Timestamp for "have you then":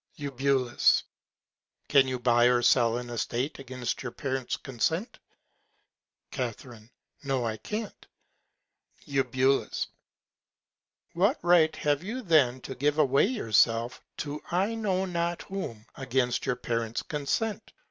11.75-12.61